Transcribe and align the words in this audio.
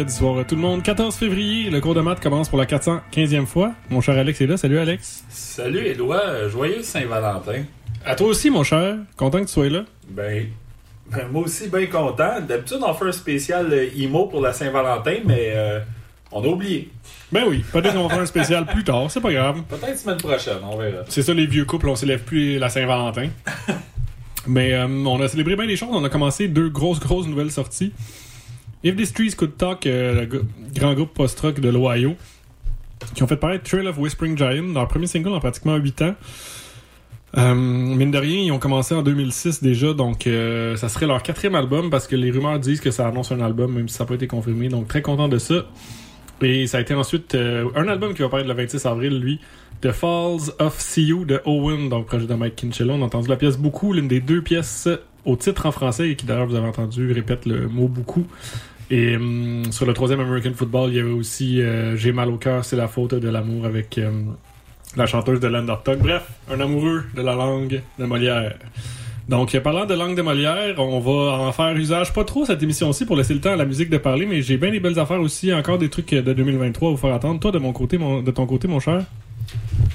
mercredi 0.00 0.18
soir 0.18 0.38
à 0.38 0.44
tout 0.44 0.54
le 0.54 0.62
monde. 0.62 0.82
14 0.82 1.14
février, 1.14 1.68
le 1.68 1.78
cours 1.82 1.94
de 1.94 2.00
maths 2.00 2.20
commence 2.20 2.48
pour 2.48 2.58
la 2.58 2.64
415e 2.64 3.44
fois. 3.44 3.72
Mon 3.90 4.00
cher 4.00 4.16
Alex 4.16 4.40
est 4.40 4.46
là. 4.46 4.56
Salut 4.56 4.78
Alex. 4.78 5.24
Salut 5.28 5.80
Éloi, 5.80 6.22
euh, 6.24 6.48
joyeux 6.48 6.82
Saint-Valentin. 6.82 7.64
À 8.06 8.14
toi 8.14 8.28
aussi, 8.28 8.48
mon 8.48 8.62
cher. 8.62 8.96
Content 9.18 9.40
que 9.40 9.44
tu 9.44 9.52
sois 9.52 9.68
là. 9.68 9.84
Ben, 10.08 10.46
ben, 11.10 11.28
moi 11.30 11.42
aussi 11.42 11.68
bien 11.68 11.84
content. 11.84 12.40
D'habitude 12.40 12.78
on 12.80 12.94
fait 12.94 13.08
un 13.08 13.12
spécial 13.12 13.70
euh, 13.70 13.90
emo 13.94 14.24
pour 14.26 14.40
la 14.40 14.54
Saint-Valentin, 14.54 15.16
mais 15.26 15.52
euh, 15.54 15.80
on 16.32 16.42
a 16.42 16.46
oublié. 16.46 16.88
Ben 17.30 17.44
oui, 17.46 17.62
peut-être 17.70 17.92
qu'on 17.92 18.04
va 18.04 18.08
faire 18.08 18.22
un 18.22 18.26
spécial 18.26 18.64
plus 18.64 18.84
tard. 18.84 19.10
C'est 19.10 19.20
pas 19.20 19.32
grave. 19.32 19.60
Peut-être 19.68 19.98
semaine 19.98 20.16
prochaine, 20.16 20.58
on 20.62 20.78
verra. 20.78 21.02
C'est 21.08 21.22
ça, 21.22 21.34
les 21.34 21.46
vieux 21.46 21.66
couples, 21.66 21.90
on 21.90 21.96
célèbre 21.96 22.24
plus 22.24 22.58
la 22.58 22.70
Saint-Valentin. 22.70 23.28
Mais 24.46 24.72
euh, 24.72 24.86
on 24.86 25.20
a 25.20 25.28
célébré 25.28 25.56
bien 25.56 25.66
des 25.66 25.76
choses. 25.76 25.90
On 25.92 26.04
a 26.04 26.08
commencé 26.08 26.48
deux 26.48 26.70
grosses, 26.70 27.00
grosses 27.00 27.26
nouvelles 27.26 27.50
sorties. 27.50 27.92
If 28.82 28.96
the 28.96 29.04
Streets 29.04 29.34
Could 29.36 29.56
Talk, 29.58 29.84
le 29.84 30.26
grand 30.74 30.94
groupe 30.94 31.12
post-rock 31.12 31.60
de 31.60 31.68
l'Ohio, 31.68 32.16
qui 33.14 33.22
ont 33.22 33.26
fait 33.26 33.36
paraître 33.36 33.64
Trail 33.64 33.86
of 33.86 33.98
Whispering 33.98 34.36
Giant, 34.36 34.72
leur 34.72 34.88
premier 34.88 35.06
single 35.06 35.34
en 35.34 35.40
pratiquement 35.40 35.76
8 35.76 36.02
ans. 36.02 36.14
Euh, 37.36 37.54
mine 37.54 38.10
de 38.10 38.18
rien, 38.18 38.40
ils 38.40 38.52
ont 38.52 38.58
commencé 38.58 38.94
en 38.94 39.02
2006 39.02 39.62
déjà, 39.62 39.92
donc 39.92 40.26
euh, 40.26 40.74
ça 40.76 40.88
serait 40.88 41.06
leur 41.06 41.22
quatrième 41.22 41.54
album 41.54 41.88
parce 41.88 42.08
que 42.08 42.16
les 42.16 42.30
rumeurs 42.30 42.58
disent 42.58 42.80
que 42.80 42.90
ça 42.90 43.06
annonce 43.06 43.30
un 43.30 43.40
album, 43.40 43.72
même 43.72 43.88
si 43.88 43.94
ça 43.94 44.04
n'a 44.04 44.08
pas 44.08 44.14
été 44.14 44.26
confirmé. 44.26 44.68
Donc 44.68 44.88
très 44.88 45.02
content 45.02 45.28
de 45.28 45.38
ça. 45.38 45.66
Et 46.42 46.66
ça 46.66 46.78
a 46.78 46.80
été 46.80 46.94
ensuite 46.94 47.34
euh, 47.34 47.68
un 47.76 47.86
album 47.86 48.14
qui 48.14 48.22
va 48.22 48.28
paraître 48.28 48.48
le 48.48 48.54
26 48.54 48.86
avril, 48.86 49.20
lui, 49.20 49.40
The 49.82 49.92
Falls 49.92 50.52
of 50.58 50.96
You 50.96 51.24
de 51.24 51.40
Owen, 51.44 51.88
donc 51.88 52.06
projet 52.06 52.26
de 52.26 52.34
Mike 52.34 52.56
Kinchella. 52.56 52.94
On 52.94 53.02
a 53.02 53.04
entendu 53.04 53.28
la 53.28 53.36
pièce 53.36 53.58
beaucoup, 53.58 53.92
l'une 53.92 54.08
des 54.08 54.20
deux 54.20 54.42
pièces 54.42 54.88
au 55.24 55.36
titre 55.36 55.66
en 55.66 55.70
français 55.70 56.10
et 56.10 56.16
qui 56.16 56.24
d'ailleurs 56.24 56.46
vous 56.46 56.56
avez 56.56 56.66
entendu 56.66 57.12
répète 57.12 57.44
le 57.44 57.68
mot 57.68 57.88
beaucoup 57.88 58.26
Et 58.90 59.16
hum, 59.16 59.64
sur 59.70 59.86
le 59.86 59.92
troisième 59.92 60.20
American 60.20 60.52
Football, 60.54 60.90
il 60.90 60.96
y 60.96 61.00
avait 61.00 61.10
aussi 61.10 61.62
euh, 61.62 61.96
J'ai 61.96 62.12
mal 62.12 62.28
au 62.28 62.36
cœur, 62.36 62.64
c'est 62.64 62.76
la 62.76 62.88
faute 62.88 63.14
de 63.14 63.28
l'amour 63.28 63.64
avec 63.64 64.00
hum, 64.04 64.36
la 64.96 65.06
chanteuse 65.06 65.38
de 65.38 65.48
Talk. 65.84 66.00
Bref, 66.00 66.24
un 66.50 66.60
amoureux 66.60 67.04
de 67.14 67.22
la 67.22 67.34
langue 67.34 67.82
de 67.98 68.04
Molière. 68.04 68.54
Donc, 69.28 69.54
euh, 69.54 69.60
parlant 69.60 69.86
de 69.86 69.94
langue 69.94 70.16
de 70.16 70.22
Molière, 70.22 70.74
on 70.78 70.98
va 70.98 71.38
en 71.38 71.52
faire 71.52 71.76
usage 71.76 72.12
pas 72.12 72.24
trop 72.24 72.44
cette 72.44 72.60
émission-ci 72.64 73.04
pour 73.04 73.16
laisser 73.16 73.32
le 73.32 73.40
temps 73.40 73.52
à 73.52 73.56
la 73.56 73.64
musique 73.64 73.90
de 73.90 73.98
parler, 73.98 74.26
mais 74.26 74.42
j'ai 74.42 74.56
bien 74.56 74.72
des 74.72 74.80
belles 74.80 74.98
affaires 74.98 75.20
aussi, 75.20 75.54
encore 75.54 75.78
des 75.78 75.88
trucs 75.88 76.12
euh, 76.12 76.22
de 76.22 76.32
2023 76.32 76.88
à 76.88 76.90
vous 76.90 76.96
faire 76.96 77.14
attendre. 77.14 77.38
Toi, 77.38 77.52
de 77.52 77.58
mon 77.58 77.72
côté, 77.72 77.96
de 77.96 78.30
ton 78.32 78.46
côté, 78.46 78.66
mon 78.66 78.80
cher? 78.80 79.04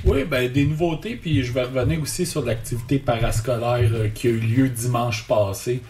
Oui, 0.06 0.24
ben 0.24 0.50
des 0.50 0.66
nouveautés, 0.66 1.16
puis 1.16 1.44
je 1.44 1.52
vais 1.52 1.64
revenir 1.64 2.02
aussi 2.02 2.26
sur 2.26 2.46
l'activité 2.46 3.00
parascolaire 3.00 3.90
qui 4.14 4.28
a 4.28 4.30
eu 4.30 4.40
lieu 4.40 4.70
dimanche 4.70 5.28
passé 5.28 5.82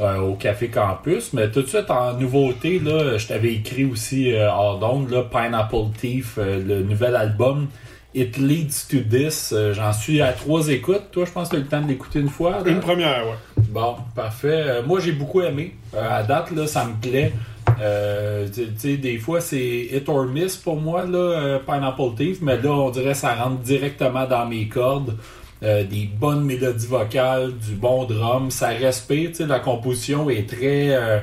euh, 0.00 0.18
au 0.20 0.34
Café 0.34 0.68
Campus. 0.68 1.32
Mais 1.32 1.50
tout 1.50 1.62
de 1.62 1.66
suite, 1.66 1.90
en 1.90 2.14
nouveauté, 2.14 2.78
là, 2.78 3.18
je 3.18 3.26
t'avais 3.26 3.52
écrit 3.54 3.84
aussi 3.84 4.32
euh, 4.32 4.50
hors 4.50 4.78
d'onde, 4.78 5.10
là, 5.10 5.22
Pineapple 5.22 5.96
Thief, 5.98 6.38
euh, 6.38 6.62
le 6.64 6.82
nouvel 6.82 7.16
album. 7.16 7.68
It 8.14 8.36
Leads 8.36 8.88
to 8.90 8.98
This. 9.08 9.52
Euh, 9.52 9.72
J'en 9.72 9.92
suis 9.92 10.20
à 10.20 10.32
trois 10.32 10.68
écoutes. 10.68 11.10
Toi, 11.12 11.24
je 11.24 11.30
pense 11.32 11.48
que 11.48 11.56
tu 11.56 11.56
as 11.56 11.60
eu 11.60 11.62
le 11.62 11.68
temps 11.68 11.80
de 11.82 11.88
l'écouter 11.88 12.20
une 12.20 12.28
fois. 12.28 12.62
là? 12.64 12.74
première, 12.80 13.26
ouais. 13.26 13.62
Bon, 13.70 13.96
parfait. 14.14 14.82
Moi, 14.86 15.00
j'ai 15.00 15.12
beaucoup 15.12 15.40
aimé. 15.40 15.76
À 15.98 16.22
date, 16.22 16.50
là, 16.50 16.66
ça 16.66 16.84
me 16.84 16.94
plaît. 17.00 17.32
Euh, 17.80 18.46
tu 18.52 18.66
tu 18.66 18.70
sais, 18.76 18.96
des 18.98 19.18
fois, 19.18 19.40
c'est 19.40 19.88
hit 19.92 20.08
or 20.08 20.26
miss 20.26 20.56
pour 20.56 20.76
moi, 20.78 21.06
là, 21.06 21.58
Pineapple 21.64 22.16
Thief, 22.16 22.42
mais 22.42 22.60
là, 22.60 22.70
on 22.70 22.90
dirait 22.90 23.12
que 23.12 23.16
ça 23.16 23.34
rentre 23.34 23.60
directement 23.60 24.26
dans 24.26 24.44
mes 24.46 24.68
cordes. 24.68 25.16
Euh, 25.62 25.84
des 25.84 26.06
bonnes 26.06 26.44
mélodies 26.44 26.86
vocales, 26.86 27.52
du 27.56 27.74
bon 27.74 28.04
drum, 28.04 28.50
ça 28.50 28.68
respire, 28.68 29.30
tu 29.30 29.36
sais, 29.36 29.46
la 29.46 29.60
composition 29.60 30.28
est 30.28 30.48
très 30.48 30.94
euh, 30.96 31.20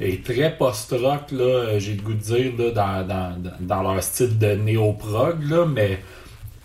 est 0.00 0.24
très 0.24 0.56
post-rock, 0.56 1.30
là, 1.32 1.78
j'ai 1.78 1.94
le 1.94 2.02
goût 2.02 2.14
de 2.14 2.18
dire, 2.18 2.52
là, 2.58 2.70
dans, 2.70 3.06
dans, 3.06 3.52
dans 3.60 3.82
leur 3.82 4.02
style 4.02 4.38
de 4.38 4.54
néo-prog, 4.54 5.42
là, 5.48 5.66
mais 5.66 6.00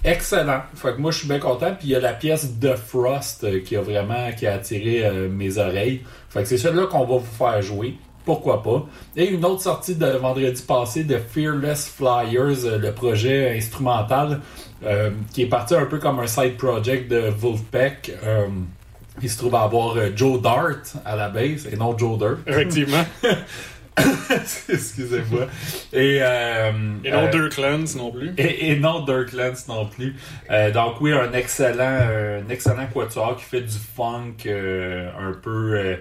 excellent. 0.04 0.62
Fait 0.76 0.94
que 0.94 1.02
moi, 1.02 1.12
je 1.12 1.20
suis 1.20 1.28
bien 1.28 1.40
content. 1.40 1.74
Puis 1.78 1.90
il 1.90 1.92
y 1.92 1.96
a 1.96 2.00
la 2.00 2.14
pièce 2.14 2.48
The 2.60 2.76
Frost 2.76 3.44
euh, 3.44 3.60
qui 3.62 3.76
a 3.76 3.82
vraiment 3.82 4.32
qui 4.38 4.48
a 4.48 4.56
attiré 4.56 5.06
euh, 5.06 5.30
mes 5.30 5.58
oreilles. 5.58 6.02
Fait 6.30 6.42
que 6.42 6.48
c'est 6.48 6.58
celle-là 6.58 6.88
qu'on 6.88 7.06
va 7.06 7.18
vous 7.18 7.38
faire 7.38 7.62
jouer. 7.62 7.96
Pourquoi 8.26 8.62
pas? 8.62 8.86
Et 9.16 9.30
une 9.30 9.44
autre 9.46 9.62
sortie 9.62 9.96
de 9.96 10.06
vendredi 10.06 10.62
passé 10.62 11.04
de 11.04 11.18
Fearless 11.18 11.90
Flyers, 11.90 12.78
le 12.80 12.92
projet 12.92 13.58
instrumental 13.58 14.42
euh, 14.86 15.12
qui 15.34 15.44
est 15.44 15.48
parti 15.50 15.76
un 15.76 15.86
peu 15.86 16.00
comme 16.00 16.20
un 16.20 16.28
side 16.28 16.58
project 16.58 17.10
de 17.10 17.30
Wolfpack. 17.30 18.12
Euh, 18.24 18.48
il 19.22 19.30
se 19.30 19.38
trouve 19.38 19.56
à 19.56 19.62
avoir 19.64 19.98
euh, 19.98 20.10
Joe 20.16 20.42
Dart 20.42 20.82
à 21.06 21.16
la 21.16 21.30
base 21.30 21.68
et 21.72 21.76
non 21.76 21.98
Joe 21.98 22.18
Dirt. 22.18 22.38
Effectivement. 22.48 23.06
Excusez-moi. 24.70 25.48
Et, 25.94 26.20
euh, 26.22 26.72
Et 27.04 27.12
non 27.12 27.30
euh, 27.34 27.50
clans 27.50 27.84
non 27.98 28.12
plus. 28.12 28.34
et, 28.38 28.72
et 28.72 28.80
non 28.80 29.04
Dirk 29.04 29.34
Lance 29.34 29.68
non 29.68 29.86
plus. 29.86 30.16
Euh, 30.50 30.72
donc 30.72 31.02
oui, 31.02 31.12
un 31.12 31.32
excellent, 31.34 32.00
un 32.46 32.50
excellent 32.50 32.88
quatuor 32.94 33.36
qui 33.38 33.44
fait 33.44 33.62
du 33.62 33.78
funk 33.96 34.36
un 34.48 35.34
peu. 35.42 35.98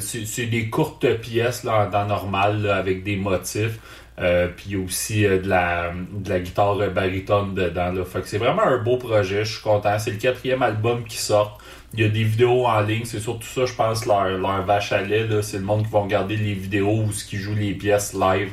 c'est 0.00 0.24
c'est 0.24 0.46
des 0.46 0.70
courtes 0.70 1.06
pièces 1.20 1.64
là, 1.64 1.86
dans 1.86 2.06
normal 2.06 2.62
là, 2.62 2.76
avec 2.76 3.04
des 3.04 3.16
motifs. 3.16 3.78
Euh, 4.20 4.48
puis 4.48 4.74
aussi 4.74 5.24
euh, 5.24 5.38
de, 5.38 5.48
la, 5.48 5.92
de 6.12 6.28
la 6.28 6.40
guitare 6.40 6.76
baritone 6.90 7.54
dedans. 7.54 7.92
Là. 7.92 8.04
Fait 8.04 8.20
que 8.20 8.26
c'est 8.26 8.38
vraiment 8.38 8.62
un 8.62 8.78
beau 8.78 8.96
projet. 8.96 9.44
Je 9.44 9.52
suis 9.52 9.62
content. 9.62 9.96
C'est 9.98 10.10
le 10.10 10.16
quatrième 10.16 10.62
album 10.62 11.04
qui 11.04 11.18
sort. 11.18 11.58
Il 11.94 12.00
y 12.00 12.04
a 12.04 12.08
des 12.08 12.24
vidéos 12.24 12.66
en 12.66 12.80
ligne. 12.80 13.04
C'est 13.04 13.20
surtout 13.20 13.46
ça, 13.46 13.64
je 13.64 13.74
pense, 13.74 14.06
leur, 14.06 14.28
leur 14.28 14.64
vache 14.64 14.92
à 14.92 15.02
lait. 15.02 15.28
C'est 15.42 15.58
le 15.58 15.64
monde 15.64 15.84
qui 15.84 15.92
va 15.92 16.00
regarder 16.00 16.36
les 16.36 16.54
vidéos 16.54 17.04
ou 17.06 17.12
ce 17.12 17.24
qui 17.24 17.36
joue 17.36 17.54
les 17.54 17.74
pièces 17.74 18.12
live. 18.12 18.50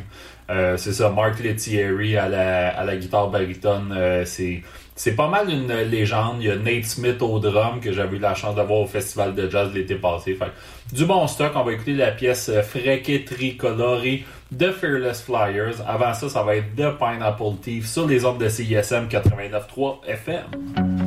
Euh, 0.49 0.77
c'est 0.77 0.93
ça, 0.93 1.09
Mark 1.09 1.39
Lettieri 1.39 2.17
à 2.17 2.29
la, 2.29 2.69
à 2.69 2.83
la 2.83 2.95
guitare 2.97 3.29
baritone. 3.29 3.93
euh, 3.97 4.25
c'est, 4.25 4.61
c'est 4.95 5.15
pas 5.15 5.27
mal 5.27 5.49
une 5.49 5.73
légende. 5.73 6.37
Il 6.39 6.47
y 6.47 6.51
a 6.51 6.55
Nate 6.55 6.85
Smith 6.85 7.21
au 7.21 7.39
drum 7.39 7.79
que 7.81 7.91
j'avais 7.91 8.17
eu 8.17 8.19
la 8.19 8.35
chance 8.35 8.55
d'avoir 8.55 8.81
au 8.81 8.85
festival 8.85 9.33
de 9.33 9.49
jazz 9.49 9.71
l'été 9.73 9.95
passé. 9.95 10.37
Du 10.93 11.05
bon 11.05 11.27
stock. 11.27 11.51
On 11.55 11.63
va 11.63 11.73
écouter 11.73 11.93
la 11.93 12.11
pièce 12.11 12.49
euh, 12.49 12.61
Frequet 12.61 13.25
Tricoloré 13.25 14.23
de 14.51 14.69
Fearless 14.71 15.23
Flyers. 15.23 15.81
Avant 15.87 16.13
ça, 16.13 16.29
ça 16.29 16.43
va 16.43 16.55
être 16.55 16.75
de 16.75 16.89
Pineapple 16.91 17.57
Thief 17.61 17.87
sur 17.87 18.07
les 18.07 18.23
ondes 18.23 18.37
de 18.37 18.47
CISM 18.47 19.07
89.3 19.07 20.05
FM. 20.07 21.04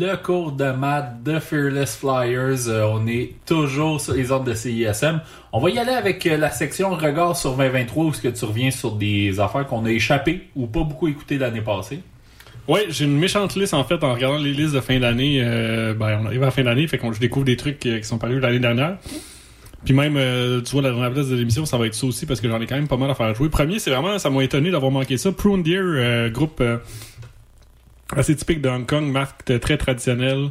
Le 0.00 0.16
cours 0.16 0.52
de 0.52 0.70
maths 0.70 1.22
de 1.22 1.38
Fearless 1.38 1.96
Flyers. 1.96 2.68
Euh, 2.68 2.88
on 2.90 3.06
est 3.06 3.34
toujours 3.44 4.00
sur 4.00 4.14
les 4.14 4.30
ordres 4.30 4.46
de 4.46 4.54
CISM. 4.54 5.20
On 5.52 5.60
va 5.60 5.68
y 5.68 5.78
aller 5.78 5.92
avec 5.92 6.26
euh, 6.26 6.38
la 6.38 6.50
section 6.50 6.94
regard 6.96 7.36
sur 7.36 7.54
2023 7.54 8.04
où 8.06 8.12
ce 8.14 8.22
que 8.22 8.28
tu 8.28 8.46
reviens 8.46 8.70
sur 8.70 8.92
des 8.92 9.38
affaires 9.40 9.66
qu'on 9.66 9.84
a 9.84 9.90
échappées 9.90 10.48
ou 10.56 10.66
pas 10.66 10.84
beaucoup 10.84 11.06
écoutées 11.06 11.36
l'année 11.36 11.60
passée. 11.60 12.00
Ouais, 12.66 12.86
j'ai 12.88 13.04
une 13.04 13.18
méchante 13.18 13.56
liste 13.56 13.74
en 13.74 13.84
fait 13.84 14.02
en 14.02 14.14
regardant 14.14 14.38
les 14.38 14.54
listes 14.54 14.74
de 14.74 14.80
fin 14.80 14.98
d'année. 14.98 15.42
Euh, 15.44 15.92
ben, 15.92 16.20
on 16.22 16.26
arrive 16.26 16.42
à 16.42 16.46
la 16.46 16.50
fin 16.50 16.62
d'année, 16.62 16.86
fait 16.86 16.96
qu'on 16.96 17.12
je 17.12 17.20
découvre 17.20 17.44
des 17.44 17.58
trucs 17.58 17.78
qui 17.78 18.02
sont 18.02 18.16
parus 18.16 18.40
l'année 18.40 18.58
dernière. 18.58 18.96
Puis 19.84 19.92
même, 19.92 20.14
tu 20.62 20.72
vois, 20.72 20.82
la 20.82 20.90
dernière 20.90 21.12
place 21.12 21.28
de 21.28 21.36
l'émission, 21.36 21.66
ça 21.66 21.76
va 21.76 21.86
être 21.86 21.94
ça 21.94 22.06
aussi 22.06 22.24
parce 22.26 22.40
que 22.40 22.48
j'en 22.48 22.60
ai 22.60 22.66
quand 22.66 22.74
même 22.74 22.88
pas 22.88 22.98
mal 22.98 23.10
à 23.10 23.14
faire 23.14 23.34
jouer. 23.34 23.48
Premier, 23.48 23.78
c'est 23.78 23.90
vraiment, 23.90 24.18
ça 24.18 24.28
m'a 24.28 24.44
étonné 24.44 24.70
d'avoir 24.70 24.92
manqué 24.92 25.16
ça. 25.16 25.32
Prune 25.32 25.62
Deer, 25.62 26.30
groupe 26.30 26.62
assez 28.16 28.34
typique 28.36 28.60
de 28.60 28.68
Hong 28.68 28.86
Kong, 28.86 29.10
marque 29.10 29.60
très 29.60 29.76
traditionnelle, 29.76 30.50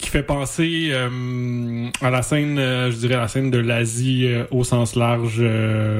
qui 0.00 0.08
fait 0.08 0.22
penser 0.22 0.90
euh, 0.92 1.88
à 2.00 2.10
la 2.10 2.22
scène, 2.22 2.58
euh, 2.58 2.90
je 2.90 2.96
dirais 2.96 3.16
la 3.16 3.28
scène 3.28 3.50
de 3.50 3.58
l'Asie 3.58 4.26
euh, 4.26 4.44
au 4.50 4.64
sens 4.64 4.96
large, 4.96 5.42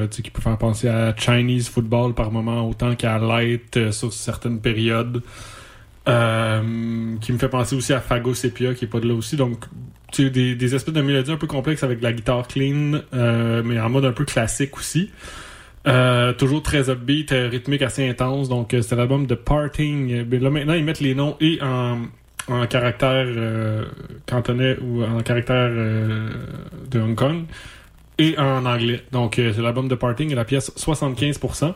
qui 0.09 0.31
peut 0.31 0.41
faire 0.41 0.57
penser 0.57 0.87
à 0.87 1.15
Chinese 1.15 1.69
football 1.69 2.13
par 2.13 2.31
moment 2.31 2.67
autant 2.67 2.95
qu'à 2.95 3.19
light 3.19 3.91
sur 3.91 4.11
certaines 4.11 4.59
périodes. 4.59 5.21
Qui 6.05 6.11
me 6.11 7.37
fait 7.37 7.49
penser 7.49 7.75
aussi 7.75 7.93
à 7.93 8.01
Fago 8.01 8.33
Sepia 8.33 8.73
qui 8.73 8.85
est 8.85 8.87
pas 8.87 8.99
de 8.99 9.07
là 9.07 9.13
aussi 9.13 9.35
donc 9.35 9.65
tu 10.11 10.23
sais, 10.23 10.29
des, 10.31 10.55
des 10.55 10.75
espèces 10.75 10.95
de 10.95 11.01
mélodies 11.01 11.31
un 11.31 11.37
peu 11.37 11.45
complexes 11.45 11.83
avec 11.83 11.99
de 11.99 12.03
la 12.03 12.11
guitare 12.11 12.47
clean 12.47 13.01
mais 13.13 13.79
en 13.79 13.89
mode 13.89 14.05
un 14.05 14.11
peu 14.11 14.25
classique 14.25 14.75
aussi 14.77 15.11
euh, 15.87 16.33
toujours 16.33 16.61
très 16.61 16.89
upbeat 16.89 17.31
euh, 17.31 17.47
rythmique 17.49 17.81
assez 17.81 18.07
intense 18.07 18.49
donc 18.49 18.73
euh, 18.73 18.81
c'est 18.81 18.95
l'album 18.95 19.25
de 19.25 19.33
Parting 19.35 20.23
ben 20.23 20.41
là 20.43 20.49
maintenant 20.51 20.73
ils 20.75 20.83
mettent 20.83 20.99
les 20.99 21.15
noms 21.15 21.35
et 21.41 21.59
en, 21.61 22.01
en 22.47 22.67
caractère 22.67 23.25
cantonais 24.27 24.77
ou 24.81 25.03
en 25.03 25.21
caractère 25.21 25.69
de 25.71 26.99
Hong 26.99 27.15
Kong 27.15 27.43
et 28.19 28.37
en 28.37 28.65
anglais 28.65 29.01
donc 29.11 29.33
c'est 29.37 29.57
l'album 29.61 29.87
de 29.87 29.95
Parting 29.95 30.31
et 30.31 30.35
la 30.35 30.45
pièce 30.45 30.71
75% 30.77 31.73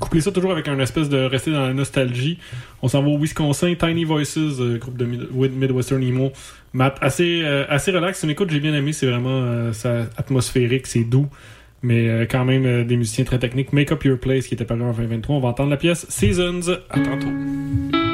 Couplez 0.00 0.22
ça 0.22 0.32
toujours 0.32 0.52
avec 0.52 0.68
un 0.68 0.78
espèce 0.78 1.10
de 1.10 1.18
rester 1.18 1.52
dans 1.52 1.66
la 1.66 1.74
nostalgie. 1.74 2.38
On 2.80 2.88
s'en 2.88 3.02
va 3.02 3.08
au 3.08 3.18
Wisconsin, 3.18 3.74
Tiny 3.78 4.04
Voices, 4.04 4.38
groupe 4.80 4.96
de 4.96 5.04
mid- 5.04 5.28
Mid- 5.30 5.52
Midwestern 5.52 6.02
Emo. 6.02 6.32
Matt, 6.72 6.96
assez, 7.02 7.42
euh, 7.44 7.66
assez 7.68 7.90
relax. 7.90 8.22
Une 8.22 8.30
écoute 8.30 8.48
j'ai 8.50 8.58
bien 8.60 8.72
aimé. 8.72 8.94
C'est 8.94 9.04
vraiment 9.06 9.70
atmosphérique, 10.16 10.86
c'est 10.86 11.04
doux. 11.04 11.28
Mais 11.82 12.08
euh, 12.08 12.26
quand 12.30 12.44
même 12.44 12.64
euh, 12.64 12.84
des 12.84 12.96
musiciens 12.96 13.24
très 13.24 13.38
techniques. 13.38 13.72
Make 13.72 13.92
Up 13.92 14.04
Your 14.04 14.18
Place 14.18 14.46
qui 14.46 14.54
était 14.54 14.64
paru 14.64 14.82
en 14.82 14.92
2023. 14.92 15.36
On 15.36 15.40
va 15.40 15.48
entendre 15.48 15.70
la 15.70 15.76
pièce 15.76 16.06
Seasons. 16.08 16.78
À 16.90 17.00
tantôt. 17.00 18.11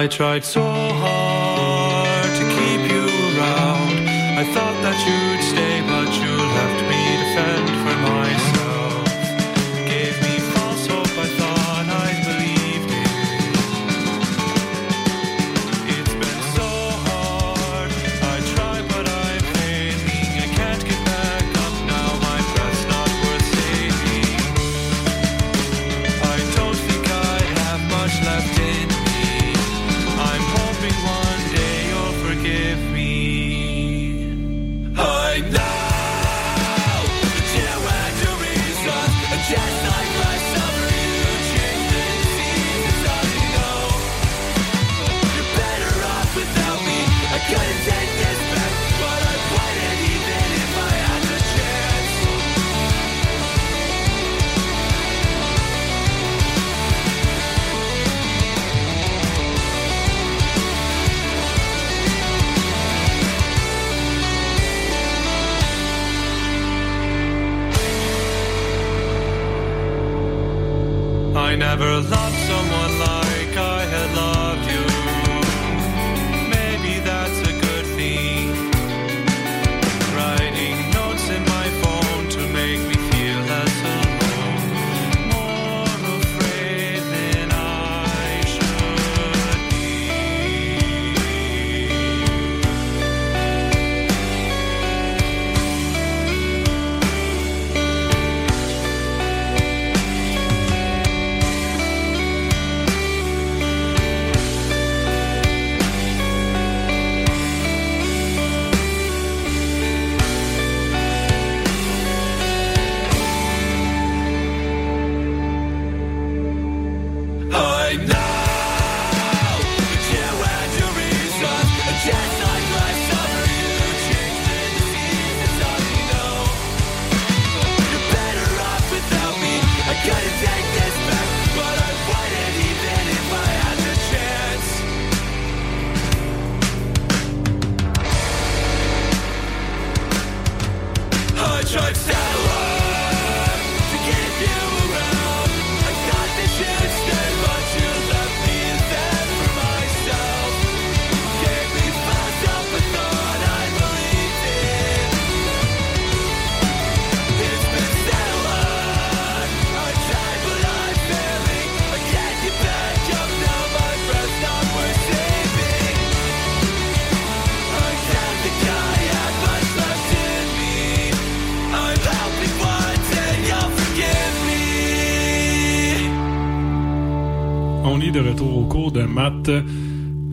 I 0.00 0.06
tried 0.06 0.46
so 0.46 0.62
hard 0.62 2.30
to 2.38 2.44
keep 2.56 2.90
you 2.90 3.04
around. 3.36 4.08
I 4.40 4.44
thought 4.54 4.76
that 4.80 4.96
you'd 5.04 5.44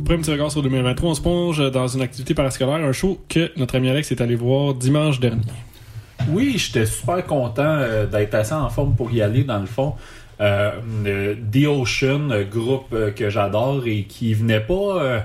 Après 0.02 0.16
un 0.16 0.20
petit 0.20 0.32
regard 0.32 0.52
sur 0.52 0.64
2023, 0.64 1.10
on 1.10 1.14
se 1.14 1.22
plonge 1.22 1.72
dans 1.72 1.88
une 1.88 2.02
activité 2.02 2.34
parascolaire, 2.34 2.76
un 2.76 2.94
show 2.94 3.20
que 3.28 3.52
notre 3.58 3.76
ami 3.76 3.90
Alex 3.90 4.12
est 4.12 4.22
allé 4.22 4.36
voir 4.36 4.74
dimanche 4.74 5.20
dernier. 5.20 5.42
Oui, 6.30 6.56
j'étais 6.58 6.86
super 6.86 7.26
content 7.26 7.64
euh, 7.66 8.06
d'être 8.06 8.34
assez 8.34 8.54
en 8.54 8.70
forme 8.70 8.96
pour 8.96 9.12
y 9.12 9.22
aller, 9.22 9.44
dans 9.44 9.60
le 9.60 9.66
fond. 9.66 9.94
Euh, 10.40 10.72
The 11.52 11.66
Ocean, 11.68 12.30
euh, 12.32 12.44
groupe 12.44 12.94
euh, 12.94 13.12
que 13.12 13.30
j'adore 13.30 13.84
et 13.86 14.04
qui 14.04 14.34
venait 14.34 14.60
pas... 14.60 14.74
euh, 15.02 15.20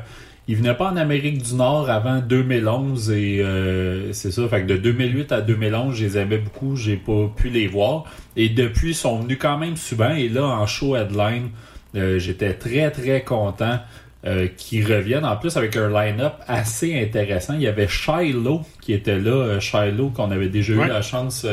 il 0.48 0.56
venait 0.56 0.74
pas 0.74 0.90
en 0.90 0.96
Amérique 0.96 1.40
du 1.40 1.54
Nord 1.54 1.88
avant 1.88 2.18
2011 2.18 3.12
et 3.12 3.40
euh, 3.40 4.12
c'est 4.12 4.32
ça, 4.32 4.48
fait 4.48 4.64
de 4.64 4.76
2008 4.76 5.30
à 5.30 5.40
2011, 5.40 5.94
je 5.94 6.04
les 6.04 6.18
aimais 6.18 6.38
beaucoup, 6.38 6.74
j'ai 6.74 6.96
pas 6.96 7.30
pu 7.36 7.48
les 7.48 7.68
voir 7.68 8.04
et 8.36 8.48
depuis 8.48 8.90
ils 8.90 8.94
sont 8.94 9.20
venus 9.20 9.38
quand 9.40 9.56
même 9.56 9.76
souvent 9.76 10.12
et 10.12 10.28
là 10.28 10.44
en 10.44 10.66
show 10.66 10.96
headline, 10.96 11.50
euh, 11.94 12.18
j'étais 12.18 12.54
très 12.54 12.90
très 12.90 13.22
content 13.22 13.78
euh, 14.24 14.46
qu'ils 14.56 14.86
reviennent 14.90 15.24
en 15.24 15.36
plus 15.36 15.56
avec 15.56 15.76
un 15.76 15.88
line-up 15.88 16.34
assez 16.46 17.00
intéressant. 17.00 17.54
Il 17.54 17.62
y 17.62 17.66
avait 17.68 17.88
Shiloh 17.88 18.62
qui 18.80 18.92
était 18.92 19.18
là, 19.18 19.30
euh, 19.32 19.60
Shiloh 19.60 20.10
qu'on 20.10 20.30
avait 20.30 20.48
déjà 20.48 20.74
Ouais. 20.74 20.86
eu 20.86 20.88
la 20.88 21.02
chance. 21.02 21.46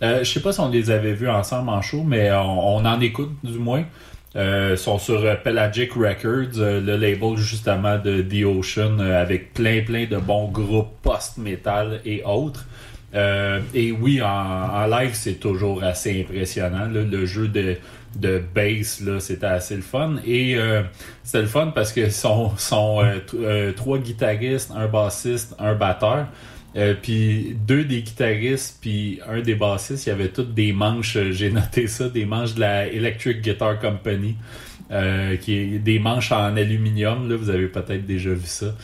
je 0.00 0.24
sais 0.24 0.40
pas 0.40 0.52
si 0.52 0.60
on 0.60 0.68
les 0.68 0.90
avait 0.90 1.14
vus 1.14 1.28
ensemble 1.28 1.70
en 1.70 1.82
show, 1.82 2.02
mais 2.06 2.30
on, 2.32 2.76
on 2.76 2.84
en 2.84 3.00
écoute 3.00 3.32
du 3.42 3.58
moins. 3.58 3.84
Euh, 4.36 4.72
ils 4.72 4.78
sont 4.78 4.98
sur 4.98 5.24
euh, 5.24 5.34
Pelagic 5.34 5.94
Records, 5.94 6.58
euh, 6.58 6.78
le 6.82 6.96
label 6.98 7.36
justement 7.38 7.96
de 7.98 8.20
The 8.20 8.44
Ocean, 8.44 8.98
avec 9.00 9.54
plein 9.54 9.80
plein 9.82 10.04
de 10.04 10.18
bons 10.18 10.48
groupes 10.48 10.90
post-metal 11.02 12.00
et 12.04 12.22
autres. 12.24 12.66
Et 13.72 13.92
oui, 13.92 14.20
en, 14.20 14.26
en 14.28 14.86
live, 14.86 15.12
c'est 15.14 15.40
toujours 15.40 15.82
assez 15.82 16.20
impressionnant. 16.20 16.86
là. 16.92 17.00
Le 17.02 17.24
jeu 17.24 17.48
de, 17.48 17.76
de 18.16 18.42
bass, 18.54 19.00
là, 19.00 19.20
c'était 19.20 19.46
assez 19.46 19.76
le 19.76 19.82
fun. 19.82 20.16
Et 20.26 20.56
euh, 20.56 20.82
c'était 21.22 21.42
le 21.42 21.48
fun 21.48 21.72
parce 21.74 21.92
que 21.92 22.10
sont, 22.10 22.56
sont 22.56 23.02
euh, 23.02 23.18
euh, 23.34 23.72
trois 23.72 23.98
guitaristes, 23.98 24.70
un 24.74 24.86
bassiste, 24.86 25.54
un 25.58 25.74
batteur. 25.74 26.26
Euh, 26.76 26.94
puis 27.00 27.56
deux 27.66 27.84
des 27.84 28.02
guitaristes, 28.02 28.78
puis 28.82 29.20
un 29.26 29.40
des 29.40 29.54
bassistes, 29.54 30.06
il 30.06 30.10
y 30.10 30.12
avait 30.12 30.28
toutes 30.28 30.52
des 30.52 30.72
manches, 30.72 31.16
euh, 31.16 31.32
j'ai 31.32 31.50
noté 31.50 31.86
ça, 31.86 32.08
des 32.08 32.26
manches 32.26 32.54
de 32.54 32.60
la 32.60 32.86
Electric 32.86 33.40
Guitar 33.40 33.80
Company, 33.80 34.36
euh, 34.90 35.36
qui 35.36 35.54
est 35.54 35.78
des 35.78 35.98
manches 35.98 36.32
en 36.32 36.54
aluminium, 36.54 37.30
là, 37.30 37.36
vous 37.36 37.48
avez 37.48 37.68
peut-être 37.68 38.04
déjà 38.04 38.30
vu 38.30 38.46
ça. 38.46 38.74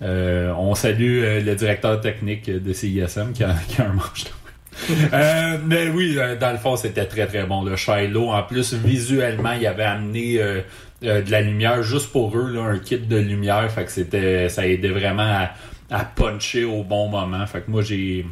On 0.00 0.74
salue 0.74 1.22
le 1.44 1.54
directeur 1.54 2.00
technique 2.00 2.50
de 2.50 2.72
CISM 2.72 3.32
qui 3.32 3.44
a, 3.44 3.54
qui 3.68 3.80
a 3.80 3.88
un 3.88 3.92
manche 3.92 4.24
euh, 5.12 5.58
mais 5.64 5.88
oui, 5.88 6.14
euh, 6.16 6.36
dans 6.36 6.52
le 6.52 6.58
fond, 6.58 6.76
c'était 6.76 7.06
très 7.06 7.26
très 7.26 7.44
bon. 7.44 7.62
Le 7.62 7.76
Shiloh, 7.76 8.30
en 8.30 8.42
plus, 8.42 8.74
visuellement, 8.74 9.52
il 9.52 9.66
avait 9.66 9.84
amené 9.84 10.38
euh, 10.40 10.62
de 11.02 11.30
la 11.30 11.40
lumière 11.40 11.82
juste 11.82 12.10
pour 12.10 12.36
eux, 12.36 12.56
un 12.58 12.78
kit 12.78 12.98
de 12.98 13.16
lumière. 13.16 13.70
Fait 13.70 13.84
que 13.84 13.90
c'était, 13.90 14.48
ça 14.48 14.66
aidait 14.66 14.88
vraiment 14.88 15.46
à, 15.90 16.04
puncher 16.04 16.64
au 16.64 16.82
bon 16.82 17.08
moment. 17.08 17.46
Fait 17.46 17.60
que 17.60 17.70
moi, 17.70 17.82
j'ai, 17.82 18.24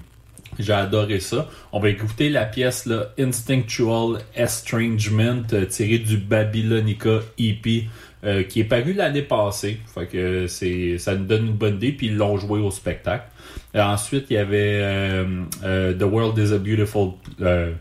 j'ai 0.59 0.73
adoré 0.73 1.21
ça. 1.21 1.49
On 1.73 1.81
va 1.81 1.91
écouter 1.91 2.31
la 2.31 2.47
pièce 2.47 2.89
Instinctual 3.19 4.21
Estrangement 4.35 5.43
tirée 5.69 5.99
du 5.99 6.17
Babylonica 6.17 7.21
EP 7.39 7.89
qui 8.49 8.61
est 8.61 8.65
paru 8.65 8.95
l'année 8.95 9.23
passée. 9.23 9.79
Fait 9.95 10.07
que 10.07 10.47
c'est 10.47 10.97
ça 10.99 11.15
nous 11.15 11.25
donne 11.25 11.49
une 11.49 11.53
bonne 11.53 11.77
idée 11.77 11.93
puis 11.93 12.07
ils 12.07 12.17
l'ont 12.17 12.39
joué 12.39 12.61
au 12.61 12.71
spectacle. 12.71 13.25
Et 13.75 13.81
ensuite, 13.81 14.27
il 14.31 14.35
y 14.35 14.39
avait 14.39 14.81
euh, 14.83 15.25
euh, 15.65 15.95
The 15.95 16.03
World 16.03 16.39
is 16.39 16.53
a 16.53 16.59
Beautiful 16.59 17.13
euh, 17.41 17.73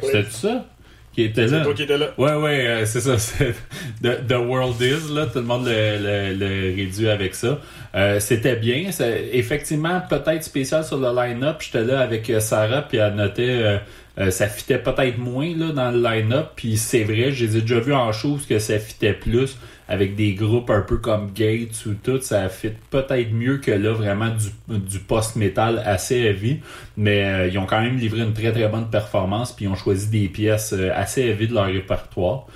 c'était 0.00 0.30
ça? 0.30 0.66
Qui 1.12 1.22
était 1.22 1.46
là. 1.46 1.58
C'est 1.58 1.64
toi 1.64 1.74
qui 1.74 1.82
étais 1.84 1.98
là. 1.98 2.08
Ouais, 2.18 2.34
ouais, 2.34 2.66
euh, 2.66 2.86
c'est 2.86 3.00
ça. 3.00 3.14
The, 4.02 4.26
The 4.26 4.32
World 4.32 4.80
Is, 4.80 5.14
là, 5.14 5.26
tout 5.26 5.38
le 5.38 5.44
monde 5.44 5.66
le, 5.66 6.32
le, 6.32 6.34
le 6.34 6.74
réduit 6.74 7.08
avec 7.08 7.36
ça. 7.36 7.60
Euh, 7.94 8.18
C'était 8.18 8.56
bien. 8.56 8.90
Effectivement 9.32 10.02
peut-être 10.08 10.42
spécial 10.42 10.84
sur 10.84 10.98
le 10.98 11.14
line-up. 11.14 11.58
J'étais 11.60 11.84
là 11.84 12.00
avec 12.00 12.28
euh, 12.30 12.40
Sarah, 12.40 12.82
puis 12.82 12.98
elle 12.98 13.14
notait 13.14 13.48
euh, 13.48 13.78
euh, 14.18 14.30
ça 14.30 14.48
fitait 14.48 14.78
peut-être 14.78 15.18
moins 15.18 15.54
là, 15.56 15.70
dans 15.70 15.92
le 15.92 16.02
line-up. 16.02 16.48
Puis 16.56 16.76
c'est 16.76 17.04
vrai, 17.04 17.30
je 17.30 17.46
les 17.46 17.58
ai 17.58 17.60
déjà 17.60 17.78
vus 17.78 17.94
en 17.94 18.10
show 18.10 18.36
que 18.48 18.58
ça 18.58 18.80
fitait 18.80 19.12
plus 19.12 19.56
avec 19.88 20.16
des 20.16 20.34
groupes 20.34 20.70
un 20.70 20.80
peu 20.80 20.96
comme 20.96 21.32
Gates 21.34 21.86
ou 21.86 21.94
tout. 21.94 22.20
Ça 22.20 22.48
fit 22.48 22.72
peut-être 22.90 23.32
mieux 23.32 23.58
que 23.58 23.70
là, 23.70 23.92
vraiment 23.92 24.30
du, 24.30 24.78
du 24.78 24.98
post-metal 24.98 25.82
assez 25.84 26.16
heavy. 26.16 26.60
Mais 26.96 27.24
euh, 27.24 27.48
ils 27.48 27.58
ont 27.58 27.66
quand 27.66 27.80
même 27.80 27.96
livré 27.96 28.22
une 28.22 28.32
très 28.32 28.52
très 28.52 28.68
bonne 28.68 28.88
performance. 28.90 29.52
Puis 29.52 29.66
ils 29.66 29.68
ont 29.68 29.74
choisi 29.74 30.08
des 30.08 30.28
pièces 30.28 30.72
euh, 30.72 30.90
assez 30.94 31.22
heavy 31.22 31.48
de 31.48 31.54
leur 31.54 31.66
répertoire. 31.66 32.46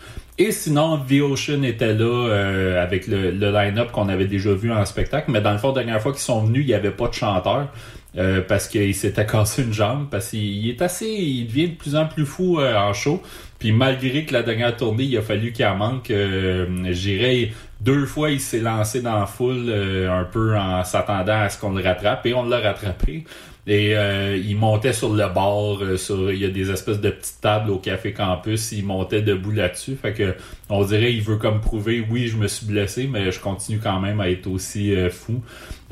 Et 0.41 0.53
sinon, 0.53 0.99
The 0.99 1.21
Ocean 1.21 1.65
était 1.65 1.95
là 1.95 2.29
euh, 2.29 2.81
avec 2.83 3.09
le, 3.09 3.31
line-up 3.31 3.91
qu'on 3.91 4.09
avait 4.09 4.27
déjà 4.29 4.53
vu 4.55 4.71
en 4.71 4.85
spectacle. 4.85 5.33
Mais 5.33 5.41
dans 5.41 5.51
le 5.51 5.59
fond, 5.59 5.69
la 5.69 5.83
dernière 5.83 6.01
fois 6.01 6.13
qu'ils 6.13 6.21
sont 6.21 6.45
venus, 6.45 6.63
il 6.63 6.69
n'y 6.69 6.75
avait 6.75 6.93
pas 6.93 7.09
de 7.09 7.15
chanteur. 7.15 7.69
euh, 8.17 8.41
parce 8.47 8.69
qu'il 8.69 8.95
s'était 8.95 9.27
cassé 9.33 9.63
une 9.63 9.73
jambe. 9.73 10.07
Parce 10.11 10.31
qu'il 10.31 10.45
il 10.45 10.71
est 10.71 10.81
assez. 10.83 11.09
Il 11.09 11.47
devient 11.49 11.71
de 11.71 11.75
plus 11.75 11.97
en 11.97 12.07
plus 12.07 12.25
fou 12.25 12.61
euh, 12.61 12.77
en 12.77 12.93
show. 12.93 13.21
Puis 13.59 13.73
malgré 13.73 14.25
que 14.25 14.33
la 14.33 14.45
dernière 14.45 14.77
tournée, 14.77 15.05
il 15.05 15.17
a 15.19 15.23
fallu 15.23 15.53
qu'il 15.53 15.67
en 15.67 15.77
manque. 15.77 16.11
Euh, 16.11 16.67
J'irais 16.93 17.51
deux 17.81 18.07
fois, 18.07 18.31
il 18.31 18.41
s'est 18.41 18.61
lancé 18.61 19.01
dans 19.01 19.19
la 19.19 19.27
foule 19.27 19.67
euh, 19.69 20.11
un 20.11 20.25
peu 20.25 20.57
en 20.57 20.85
s'attendant 20.85 21.41
à 21.41 21.49
ce 21.49 21.59
qu'on 21.61 21.73
le 21.73 21.83
rattrape. 21.83 22.27
Et 22.27 22.35
on 22.35 22.45
l'a 22.45 22.59
rattrapé. 22.59 23.25
Et 23.69 23.95
euh, 23.95 24.35
il 24.43 24.57
montait 24.57 24.95
sur 24.95 25.13
le 25.13 25.29
bord, 25.29 25.83
euh, 25.83 25.99
sur 25.99 26.33
il 26.33 26.39
y 26.39 26.47
a 26.47 26.49
des 26.49 26.71
espèces 26.71 27.03
de 27.03 27.11
petites 27.11 27.43
tables 27.43 27.71
au 27.71 27.77
café 27.77 28.15
campus, 28.15 28.73
il 28.73 28.87
montait 28.87 29.21
debout 29.21 29.51
là-dessus. 29.51 29.95
Fait 30.01 30.15
que 30.15 30.35
on 30.71 30.83
dirait 30.85 31.13
il 31.13 31.21
veut 31.21 31.37
comme 31.37 31.61
prouver 31.61 32.03
oui, 32.11 32.29
je 32.29 32.39
me 32.39 32.49
suis 32.49 32.65
blessé, 32.65 33.07
mais 33.13 33.31
je 33.31 33.39
continue 33.39 33.79
quand 33.79 34.01
même 34.01 34.21
à 34.21 34.31
être 34.31 34.47
aussi 34.47 34.95
euh, 34.95 35.11
fou. 35.11 35.43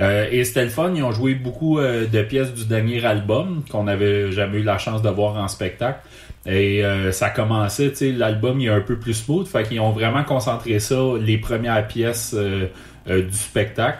Euh, 0.00 0.26
et 0.30 0.44
c'était 0.44 0.64
le 0.64 0.70
ils 0.94 1.02
ont 1.02 1.12
joué 1.12 1.34
beaucoup 1.34 1.78
de 1.78 2.22
pièces 2.22 2.54
du 2.54 2.64
dernier 2.64 3.04
album 3.04 3.62
qu'on 3.70 3.84
n'avait 3.84 4.32
jamais 4.32 4.58
eu 4.58 4.62
la 4.62 4.78
chance 4.78 5.02
de 5.02 5.10
voir 5.10 5.36
en 5.36 5.48
spectacle. 5.48 6.00
Et 6.46 6.84
euh, 6.84 7.10
ça 7.10 7.30
commençait, 7.30 7.90
tu 7.90 7.96
sais, 7.96 8.12
l'album 8.12 8.60
il 8.60 8.68
est 8.68 8.70
un 8.70 8.80
peu 8.80 8.96
plus 8.96 9.14
smooth, 9.14 9.48
fait 9.48 9.64
qu'ils 9.64 9.80
ont 9.80 9.90
vraiment 9.90 10.22
concentré 10.22 10.78
ça, 10.78 10.96
les 11.20 11.38
premières 11.38 11.86
pièces 11.88 12.34
euh, 12.36 12.68
euh, 13.08 13.22
du 13.22 13.36
spectacle. 13.36 13.98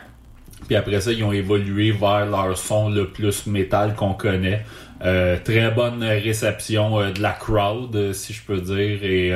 Puis 0.69 0.77
après 0.77 1.01
ça, 1.01 1.13
ils 1.13 1.25
ont 1.25 1.33
évolué 1.33 1.91
vers 1.91 2.27
leur 2.27 2.57
son 2.57 2.89
le 2.91 3.09
plus 3.09 3.47
métal 3.47 3.95
qu'on 3.95 4.15
connaît. 4.15 4.65
Euh, 5.05 5.37
très 5.45 5.71
bonne 5.71 6.03
réception 6.03 7.13
de 7.13 7.21
la 7.21 7.33
crowd, 7.33 8.13
si 8.13 8.33
je 8.33 8.43
peux 8.43 8.61
dire. 8.61 9.05
Et 9.05 9.33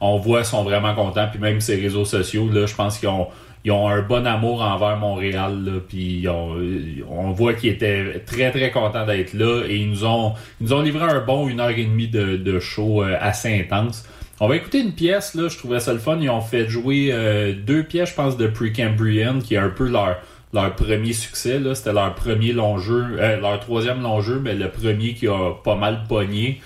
on 0.00 0.16
voit, 0.18 0.40
ils 0.40 0.44
sont 0.46 0.62
vraiment 0.62 0.94
contents. 0.94 1.26
Puis 1.30 1.40
même 1.40 1.60
ces 1.60 1.76
réseaux 1.76 2.06
sociaux, 2.06 2.48
là, 2.50 2.64
je 2.64 2.74
pense 2.74 2.98
qu'ils 2.98 3.08
ont, 3.08 3.28
ils 3.64 3.70
ont 3.70 3.88
un 3.88 4.02
bon 4.02 4.26
amour 4.26 4.62
envers 4.62 4.96
Montréal. 4.96 5.64
Là, 5.64 5.80
puis 5.86 6.26
on 6.28 7.30
voit 7.30 7.54
qu'ils 7.54 7.70
étaient 7.70 8.22
très 8.26 8.50
très 8.50 8.70
contents 8.70 9.06
d'être 9.06 9.34
là. 9.34 9.64
Et 9.68 9.76
ils 9.76 9.90
nous 9.90 10.04
ont, 10.04 10.34
ils 10.60 10.66
nous 10.66 10.72
ont 10.72 10.82
livré 10.82 11.04
un 11.04 11.20
bon 11.20 11.48
une 11.48 11.60
heure 11.60 11.70
et 11.70 11.84
demie 11.84 12.08
de, 12.08 12.36
de 12.36 12.60
show 12.60 13.02
euh, 13.02 13.16
assez 13.20 13.60
intense. 13.60 14.04
On 14.40 14.48
va 14.48 14.56
écouter 14.56 14.80
une 14.80 14.92
pièce, 14.92 15.34
là, 15.36 15.46
je 15.48 15.56
trouvais 15.56 15.78
ça 15.78 15.92
le 15.92 16.00
fun. 16.00 16.18
Ils 16.20 16.28
ont 16.28 16.40
fait 16.40 16.68
jouer 16.68 17.10
euh, 17.12 17.52
deux 17.52 17.84
pièces, 17.84 18.10
je 18.10 18.14
pense, 18.16 18.36
de 18.36 18.48
Precambrian, 18.48 19.38
qui 19.38 19.54
est 19.54 19.58
un 19.58 19.68
peu 19.68 19.88
leur, 19.88 20.16
leur 20.52 20.74
premier 20.74 21.12
succès. 21.12 21.60
C'était 21.74 21.92
leur 21.92 22.12
premier 22.16 22.52
long 22.52 22.78
jeu, 22.78 23.06
euh, 23.20 23.40
leur 23.40 23.60
troisième 23.60 24.02
long 24.02 24.20
jeu, 24.20 24.40
mais 24.42 24.54
le 24.54 24.68
premier 24.68 25.14
qui 25.14 25.28
a 25.28 25.52
pas 25.62 25.76
mal 25.76 26.02
pogné. 26.08 26.60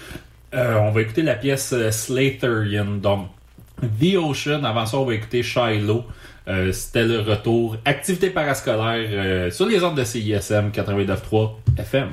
Euh, 0.54 0.76
on 0.76 0.90
va 0.90 1.02
écouter 1.02 1.20
la 1.20 1.34
pièce 1.34 1.74
Slaterian, 1.90 2.96
donc 3.02 3.28
The 3.82 4.16
Ocean. 4.16 4.64
Avant 4.64 4.86
ça, 4.86 4.96
on 4.96 5.04
va 5.04 5.14
écouter 5.14 5.42
Shiloh. 5.42 6.06
Euh, 6.48 6.72
C'était 6.72 7.04
le 7.04 7.20
retour. 7.20 7.76
Activité 7.84 8.30
parascolaire 8.30 9.08
euh, 9.10 9.50
sur 9.50 9.66
les 9.66 9.82
ondes 9.82 9.96
de 9.96 10.04
CISM 10.04 10.70
89.3 10.70 11.50
FM. 11.78 12.08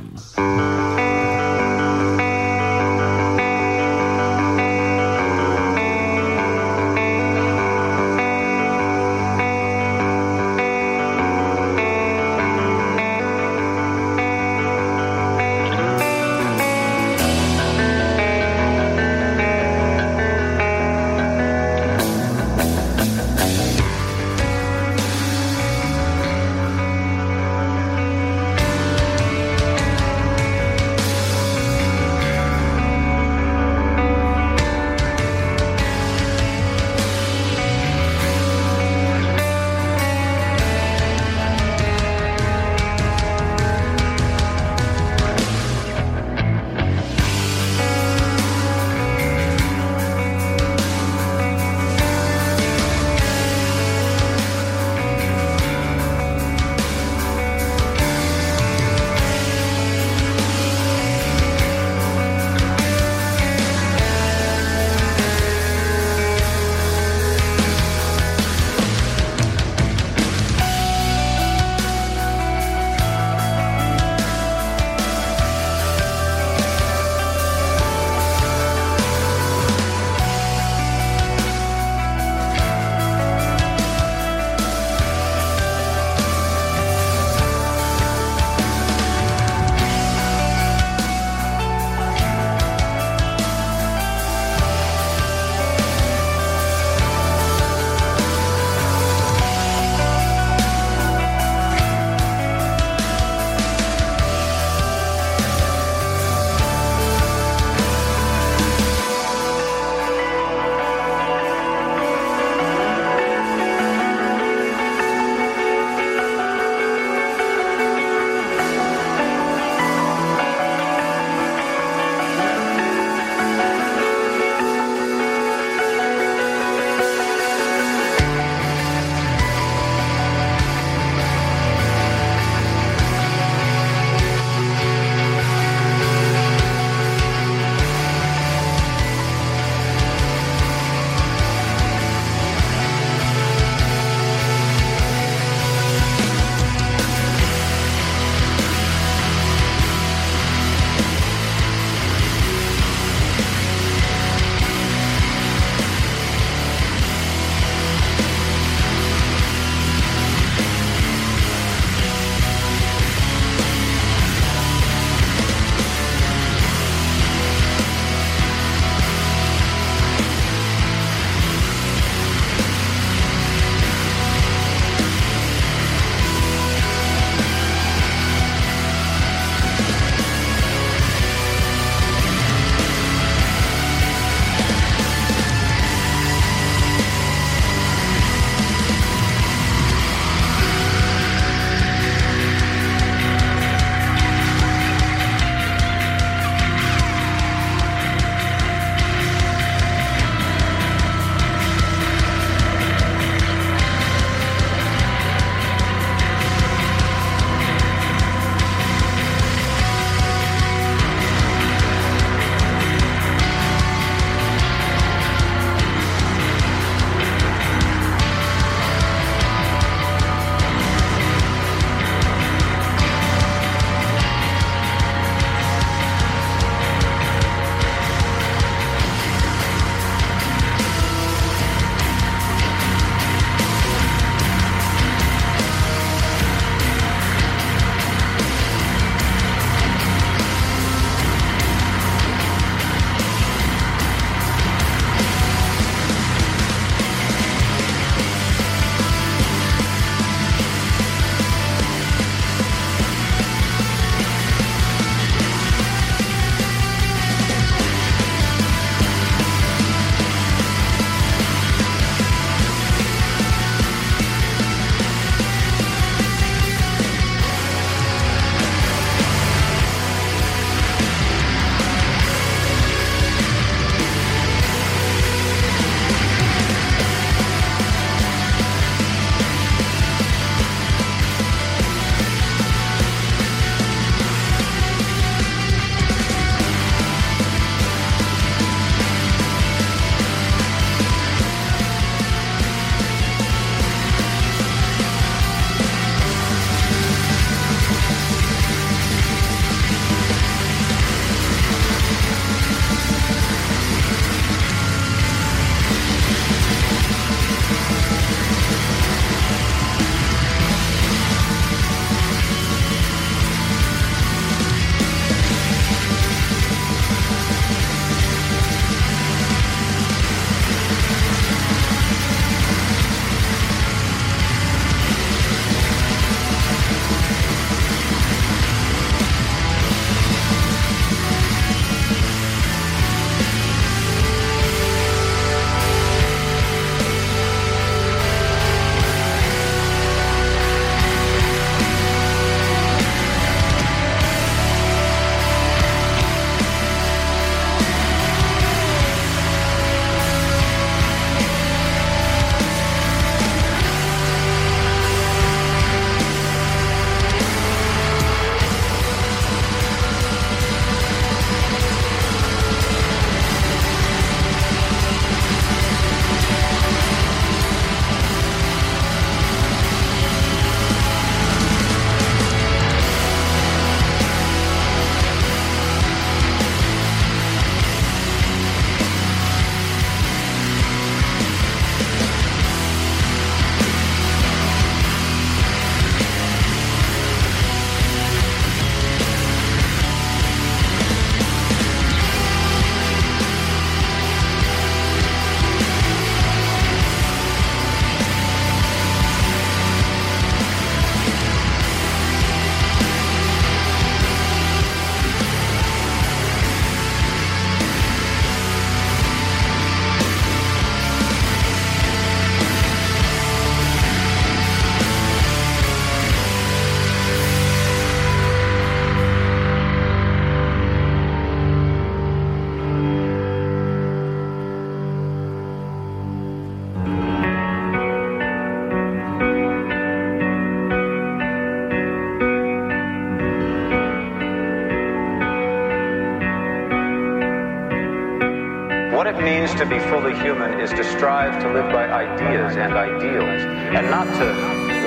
To 439.83 439.89
be 439.89 439.99
fully 440.07 440.33
human 440.39 440.79
is 440.79 440.91
to 440.91 441.03
strive 441.03 441.61
to 441.61 441.67
live 441.67 441.91
by 441.91 442.07
ideas 442.07 442.77
and 442.77 442.93
ideals, 442.93 443.59
and 443.91 444.07
not 444.07 444.23
to 444.39 444.47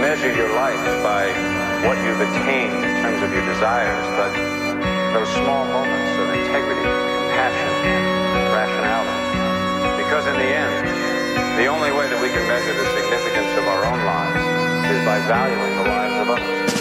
measure 0.04 0.28
your 0.36 0.52
life 0.52 0.76
by 1.00 1.32
what 1.88 1.96
you've 2.04 2.20
attained 2.20 2.76
in 2.84 2.92
terms 3.00 3.22
of 3.24 3.32
your 3.32 3.40
desires, 3.48 4.04
but 4.20 4.28
those 5.16 5.32
small 5.32 5.64
moments 5.72 6.12
of 6.20 6.28
integrity, 6.28 6.84
compassion, 6.84 7.72
and 7.88 8.44
rationality. 8.52 10.04
Because 10.04 10.26
in 10.26 10.36
the 10.36 10.50
end, 10.52 11.56
the 11.56 11.64
only 11.72 11.88
way 11.96 12.04
that 12.12 12.20
we 12.20 12.28
can 12.28 12.44
measure 12.44 12.76
the 12.76 12.84
significance 13.00 13.56
of 13.56 13.64
our 13.64 13.80
own 13.80 14.00
lives 14.04 14.44
is 14.92 15.00
by 15.08 15.16
valuing 15.24 15.72
the 15.72 15.88
lives 15.88 16.20
of 16.20 16.28
others. 16.36 16.75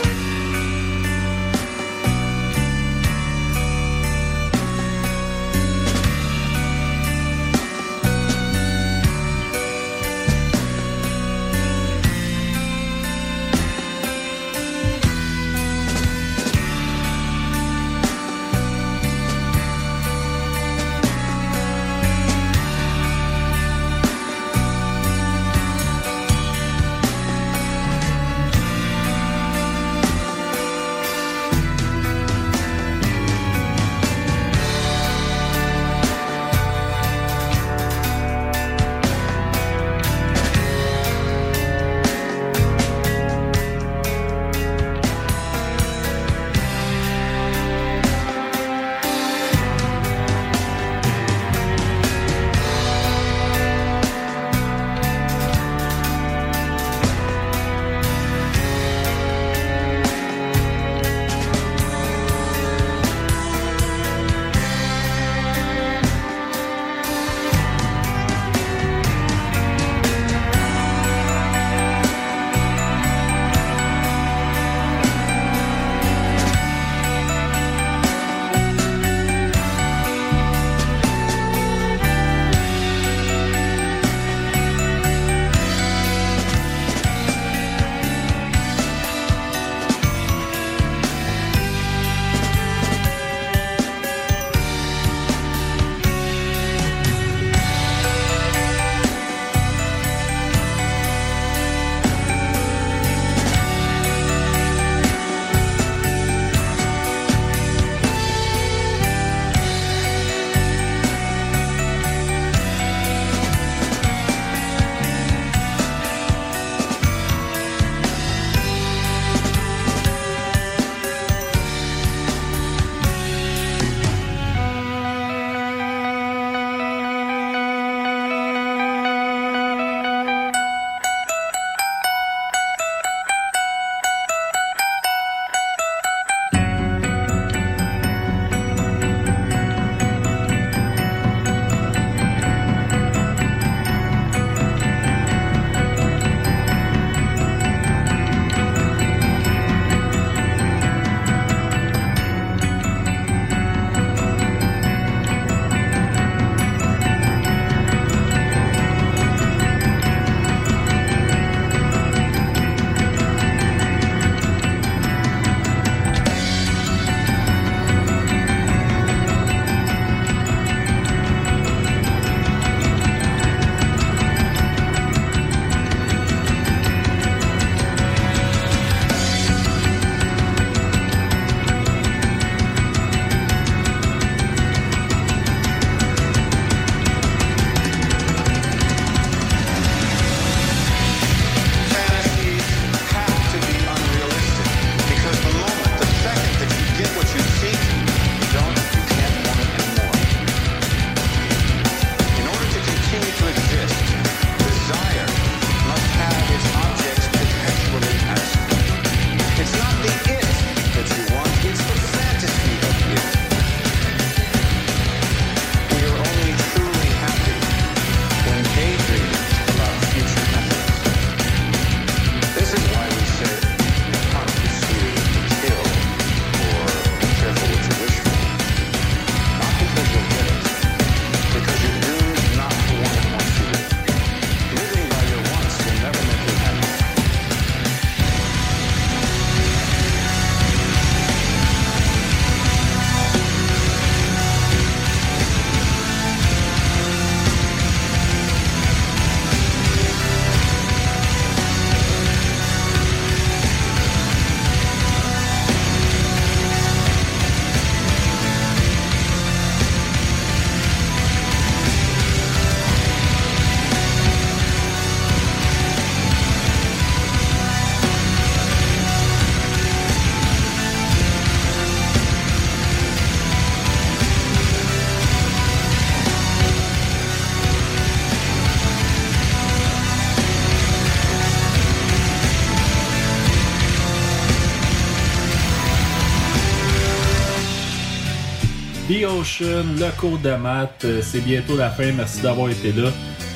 Le 289.38 290.18
cours 290.18 290.38
de 290.38 290.52
maths. 290.52 291.04
Euh, 291.04 291.20
C'est 291.22 291.42
bientôt 291.42 291.76
la 291.76 291.90
fin. 291.90 292.10
Merci 292.14 292.42
d'avoir 292.42 292.70
été 292.70 292.94
là. 292.94 293.10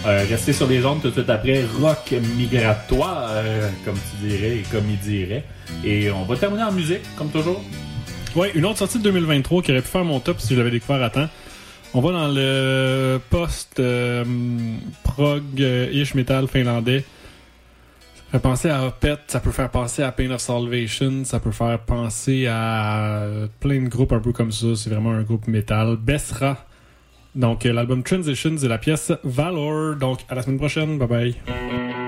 Euh, 0.05 0.25
restez 0.29 0.51
sur 0.51 0.67
les 0.67 0.85
ondes 0.85 1.01
tout 1.01 1.07
de 1.07 1.13
suite 1.13 1.29
après. 1.29 1.63
Rock 1.79 2.13
migratoire, 2.37 3.29
euh, 3.31 3.69
comme 3.85 3.95
tu 3.95 4.27
dirais 4.27 4.57
et 4.57 4.63
comme 4.69 4.83
il 4.89 4.97
dirait. 4.99 5.45
Et 5.85 6.11
on 6.11 6.23
va 6.25 6.35
terminer 6.35 6.63
en 6.63 6.73
musique, 6.73 7.03
comme 7.15 7.29
toujours. 7.29 7.63
Ouais, 8.35 8.51
une 8.55 8.65
autre 8.65 8.79
sortie 8.79 8.97
de 8.97 9.03
2023 9.03 9.61
qui 9.61 9.71
aurait 9.71 9.81
pu 9.81 9.87
faire 9.87 10.03
mon 10.03 10.19
top 10.19 10.41
si 10.41 10.53
je 10.53 10.59
l'avais 10.59 10.71
découvert 10.71 11.01
à 11.01 11.09
temps. 11.09 11.29
On 11.93 12.01
va 12.01 12.11
dans 12.11 12.27
le 12.27 13.19
post 13.29 13.79
euh, 13.79 14.25
prog 15.03 15.43
euh, 15.61 15.87
ish 15.93 16.13
metal 16.13 16.49
finlandais. 16.49 17.05
Fait 18.31 18.39
penser 18.39 18.69
à 18.69 18.85
Opeth, 18.85 19.21
ça 19.27 19.39
peut 19.39 19.49
faire 19.49 19.71
penser 19.71 20.03
à 20.03 20.11
Pain 20.11 20.29
of 20.29 20.39
Salvation, 20.39 21.25
ça 21.25 21.39
peut 21.39 21.49
faire 21.51 21.79
penser 21.79 22.45
à 22.45 23.25
plein 23.59 23.81
de 23.81 23.89
groupes 23.89 24.13
un 24.13 24.19
peu 24.19 24.31
comme 24.31 24.51
ça. 24.51 24.75
C'est 24.75 24.91
vraiment 24.91 25.11
un 25.11 25.23
groupe 25.23 25.47
metal. 25.47 25.97
Bessra. 25.97 26.57
Donc 27.33 27.65
euh, 27.65 27.73
l'album 27.73 28.03
Transitions 28.03 28.57
et 28.57 28.67
la 28.67 28.77
pièce 28.77 29.11
Valor. 29.23 29.95
Donc 29.95 30.19
à 30.29 30.35
la 30.35 30.43
semaine 30.43 30.59
prochaine. 30.59 30.99
Bye 30.99 31.07
bye. 31.07 31.98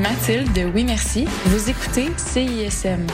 Mathilde 0.00 0.50
de 0.54 0.64
Oui 0.64 0.84
Merci. 0.84 1.26
Vous 1.46 1.68
écoutez 1.68 2.08
CISM. 2.16 3.06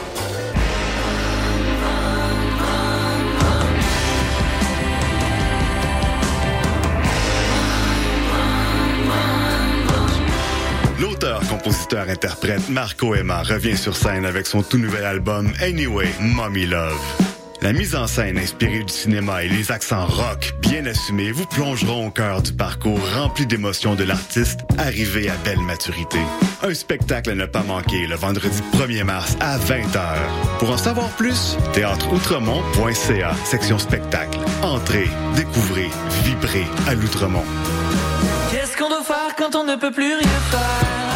L'auteur, 11.01 11.41
compositeur, 11.49 12.09
interprète 12.09 12.69
Marco 12.69 13.17
Emma 13.17 13.43
revient 13.43 13.77
sur 13.77 13.97
scène 13.97 14.25
avec 14.25 14.47
son 14.47 14.63
tout 14.63 14.79
nouvel 14.79 15.05
album 15.05 15.53
Anyway, 15.61 16.09
Mommy 16.21 16.67
Love. 16.67 16.95
La 17.63 17.73
mise 17.73 17.97
en 17.97 18.07
scène 18.07 18.39
inspirée 18.39 18.85
du 18.85 18.93
cinéma 18.93 19.43
et 19.43 19.49
les 19.49 19.73
accents 19.73 20.07
rock 20.07 20.55
bien 20.61 20.87
assumés 20.87 21.33
vous 21.33 21.47
plongeront 21.47 22.07
au 22.07 22.11
cœur 22.11 22.43
du 22.43 22.53
parcours 22.53 23.01
rempli 23.17 23.45
d'émotions 23.45 23.97
de 23.97 24.05
l'artiste 24.05 24.61
arrivé 24.79 25.29
à 25.29 25.35
belle 25.45 25.61
maturité. 25.63 26.21
Un 26.63 26.75
spectacle 26.75 27.31
à 27.31 27.35
ne 27.35 27.47
pas 27.47 27.63
manquer 27.63 28.07
le 28.07 28.17
vendredi 28.17 28.61
1er 28.73 29.05
mars 29.05 29.37
à 29.41 29.59
20h. 29.59 30.01
Pour 30.59 30.71
en 30.71 30.77
savoir 30.77 31.09
plus, 31.11 31.57
théâtreoutremont.ca, 31.75 33.35
section 33.45 33.79
spectacle. 33.79 34.39
Entrez, 34.63 35.09
découvrez, 35.37 35.91
vibrez 36.25 36.67
à 36.89 36.95
l'Outremont. 36.95 37.45
Qu'est-ce 38.51 38.77
qu'on 38.77 38.89
doit 38.89 39.05
faire 39.05 39.37
quand 39.37 39.55
on 39.55 39.65
ne 39.65 39.77
peut 39.77 39.93
plus 39.93 40.15
rien 40.15 40.41
faire? 40.51 41.16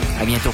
À 0.19 0.25
bientôt. 0.25 0.53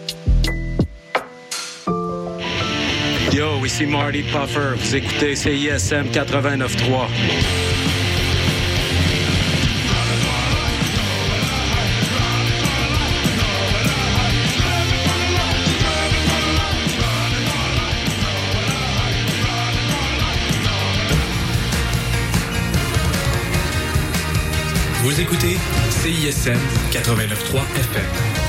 Yo, 3.31 3.65
ici 3.65 3.85
Marty 3.85 4.23
Puffer. 4.23 4.75
Vous 4.75 4.95
écoutez 4.95 5.35
CISM 5.37 6.07
89.3. 6.11 7.07
Vous 25.03 25.21
écoutez 25.21 25.57
CISM 25.89 26.59
89.3 26.91 27.61
FM. 27.79 28.40